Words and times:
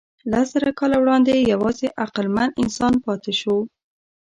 لسزره 0.31 0.71
کاله 0.79 0.97
وړاندې 0.99 1.47
یواځې 1.53 1.87
عقلمن 2.03 2.49
انسان 2.63 2.93
پاتې 3.05 3.33
شو. 3.39 3.55